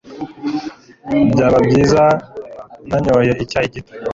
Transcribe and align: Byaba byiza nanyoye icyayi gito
Byaba 1.31 1.57
byiza 1.67 2.03
nanyoye 2.87 3.33
icyayi 3.43 3.67
gito 3.73 3.93